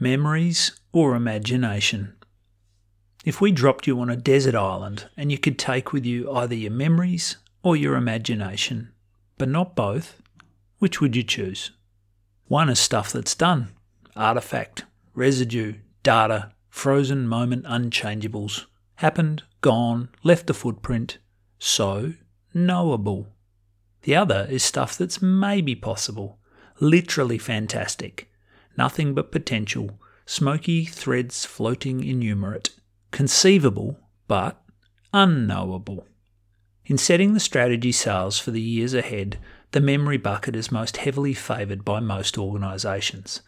[0.00, 2.14] memories or imagination?
[3.24, 6.54] If we dropped you on a desert island and you could take with you either
[6.54, 8.92] your memories or your imagination,
[9.36, 10.22] but not both,
[10.78, 11.72] which would you choose?
[12.46, 13.72] One is stuff that's done
[14.16, 14.84] artifact,
[15.14, 18.66] residue, data, frozen moment unchangeables.
[18.96, 21.18] Happened, gone, left a footprint,
[21.58, 22.14] so
[22.52, 23.28] knowable.
[24.02, 26.38] The other is stuff that's maybe possible,
[26.80, 28.30] literally fantastic,
[28.78, 32.70] nothing but potential, smoky threads floating innumerate,
[33.10, 34.62] conceivable but
[35.12, 36.06] unknowable.
[36.86, 39.38] In setting the strategy sales for the years ahead,
[39.72, 43.42] the memory bucket is most heavily favoured by most organisations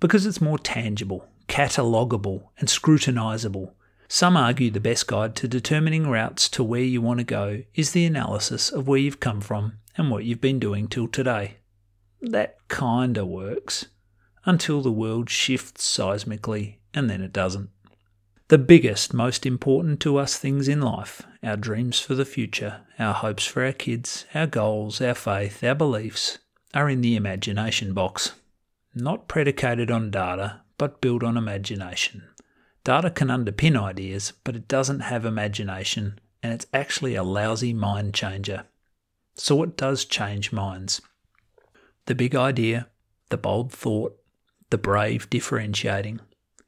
[0.00, 3.74] because it's more tangible, catalogable, and scrutinisable.
[4.08, 7.90] Some argue the best guide to determining routes to where you want to go is
[7.90, 11.56] the analysis of where you've come from and what you've been doing till today.
[12.22, 13.86] That kinda works
[14.46, 17.68] until the world shifts seismically and then it doesn't.
[18.48, 23.12] The biggest, most important to us things in life, our dreams for the future, our
[23.12, 26.38] hopes for our kids, our goals, our faith, our beliefs,
[26.72, 28.32] are in the imagination box.
[28.94, 32.22] Not predicated on data, but built on imagination.
[32.84, 38.14] Data can underpin ideas, but it doesn't have imagination, and it's actually a lousy mind
[38.14, 38.64] changer.
[39.34, 41.02] So, what does change minds?
[42.06, 42.86] The big idea,
[43.30, 44.16] the bold thought,
[44.70, 46.20] the brave differentiating,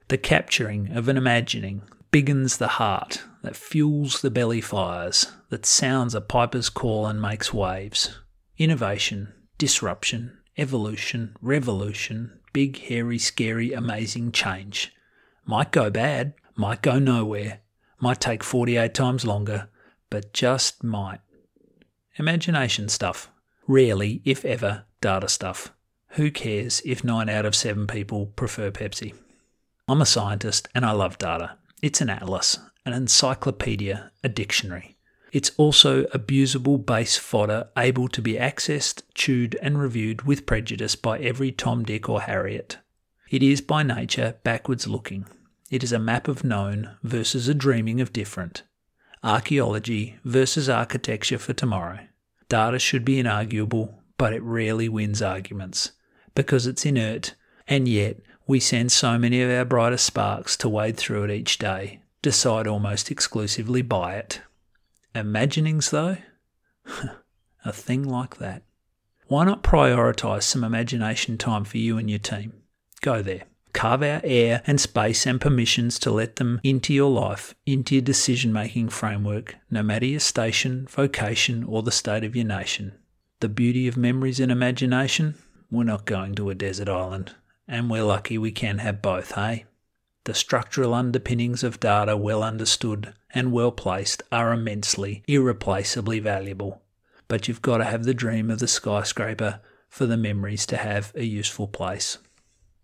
[0.09, 1.83] the capturing of an imagining
[2.13, 7.53] biggens the heart, that fuels the belly fires, that sounds a piper's call and makes
[7.53, 8.19] waves.
[8.57, 14.93] Innovation, disruption, evolution, revolution, big, hairy, scary, amazing change.
[15.45, 17.61] Might go bad, might go nowhere,
[18.01, 19.69] might take 48 times longer,
[20.11, 21.21] but just might.
[22.17, 23.31] Imagination stuff.
[23.67, 25.73] Rarely, if ever, data stuff.
[26.13, 29.15] Who cares if 9 out of 7 people prefer Pepsi?
[29.87, 31.57] I'm a scientist and I love data.
[31.81, 34.97] It's an atlas, an encyclopedia, a dictionary.
[35.33, 41.19] It's also abusable base fodder able to be accessed, chewed, and reviewed with prejudice by
[41.19, 42.79] every Tom, Dick, or Harriet.
[43.31, 45.27] It is by nature backwards looking.
[45.71, 48.63] It is a map of known versus a dreaming of different.
[49.23, 52.01] Archaeology versus architecture for tomorrow.
[52.49, 55.93] Data should be inarguable, but it rarely wins arguments
[56.39, 57.35] because it's inert,
[57.67, 58.17] and yet
[58.47, 62.65] we send so many of our brightest sparks to wade through it each day, decide
[62.65, 64.41] almost exclusively by it.
[65.17, 66.19] Imaginings, though?
[67.65, 68.63] a thing like that.
[69.27, 72.53] Why not prioritise some imagination time for you and your team?
[73.01, 73.43] Go there.
[73.73, 78.03] Carve out air and space and permissions to let them into your life, into your
[78.03, 82.93] decision making framework, no matter your station, vocation, or the state of your nation.
[83.41, 85.35] The beauty of memories and imagination?
[85.71, 87.35] We're not going to a desert island
[87.69, 89.67] and we're lucky we can have both, hey?
[90.25, 96.83] The structural underpinnings of data well understood and well placed are immensely, irreplaceably valuable.
[97.29, 101.13] But you've got to have the dream of the skyscraper for the memories to have
[101.15, 102.19] a useful place.